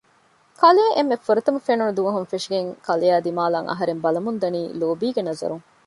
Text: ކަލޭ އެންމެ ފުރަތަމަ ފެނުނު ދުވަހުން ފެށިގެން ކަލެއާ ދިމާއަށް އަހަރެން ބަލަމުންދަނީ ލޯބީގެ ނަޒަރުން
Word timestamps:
ކަލޭ 0.61 0.85
އެންމެ 0.95 1.15
ފުރަތަމަ 1.25 1.59
ފެނުނު 1.67 1.93
ދުވަހުން 1.97 2.27
ފެށިގެން 2.31 2.69
ކަލެއާ 2.85 3.15
ދިމާއަށް 3.25 3.69
އަހަރެން 3.71 4.01
ބަލަމުންދަނީ 4.03 4.61
ލޯބީގެ 4.79 5.21
ނަޒަރުން 5.27 5.63